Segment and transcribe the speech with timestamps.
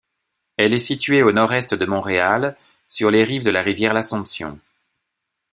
[0.57, 2.57] Elle est située au nord-est de Montréal,
[2.87, 4.57] sur les rives de la rivière L'Assomption.